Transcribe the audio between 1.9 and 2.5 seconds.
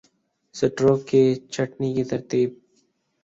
کی ترتیب